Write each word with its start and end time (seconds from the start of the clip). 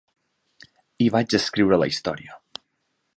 I 1.07 1.09
vaig 1.17 1.37
escriure 1.39 1.81
la 1.83 1.89
història. 1.93 2.39